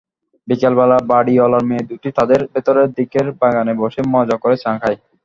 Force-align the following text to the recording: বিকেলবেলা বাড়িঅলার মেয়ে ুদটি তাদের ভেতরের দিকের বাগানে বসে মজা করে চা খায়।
বিকেলবেলা 0.47 0.97
বাড়িঅলার 1.09 1.63
মেয়ে 1.69 1.83
ুদটি 1.85 2.09
তাদের 2.17 2.39
ভেতরের 2.53 2.87
দিকের 2.97 3.27
বাগানে 3.39 3.73
বসে 3.81 4.01
মজা 4.13 4.35
করে 4.43 4.55
চা 4.57 4.71
খায়। 4.81 4.97